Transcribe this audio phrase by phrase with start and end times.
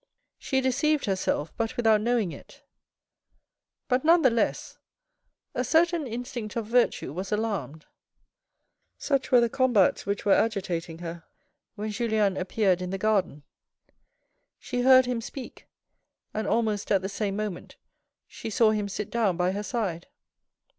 [0.39, 2.63] She deceived herself, but without knowing it.
[3.87, 4.79] But none the less,
[5.53, 7.85] a certain instinct of virtue was alarmed.
[8.97, 11.23] Such were the combats which were agitating her
[11.75, 13.43] when Julien appeared in the garden.
[14.57, 15.67] She heard him speak
[16.33, 17.75] and almost at the same moment
[18.25, 20.07] she saw him sit down by her side.